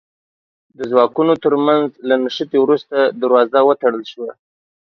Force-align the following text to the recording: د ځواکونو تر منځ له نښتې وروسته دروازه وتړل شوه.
د 0.77 0.79
ځواکونو 0.91 1.33
تر 1.43 1.53
منځ 1.67 1.87
له 2.07 2.15
نښتې 2.23 2.57
وروسته 2.61 2.97
دروازه 3.21 3.59
وتړل 3.63 4.03
شوه. 4.11 4.31